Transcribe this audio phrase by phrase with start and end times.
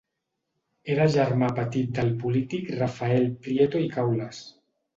[0.93, 4.45] Era germà petit del polític Rafael Prieto i Caules.